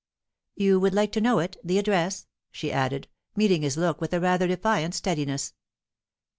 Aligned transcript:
"You 0.55 0.79
would 0.79 0.95
like 0.95 1.11
to 1.11 1.21
know 1.21 1.37
it 1.37 1.57
the 1.63 1.77
address?" 1.77 2.25
she 2.49 2.71
added, 2.71 3.07
meeting 3.35 3.61
his 3.61 3.77
look 3.77 4.01
with 4.01 4.13
a 4.13 4.19
rather 4.19 4.47
defiant 4.47 4.95
steadiness. 4.95 5.53